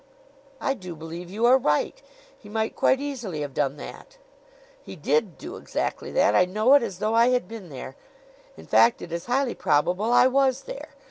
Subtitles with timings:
[0.59, 2.01] "I do believe you are right.
[2.35, 4.17] He might quite easily have done that."
[4.81, 6.33] "He did do exactly that.
[6.33, 7.95] I know it as though I had been there;
[8.57, 10.95] in fact, it is highly probable I was there.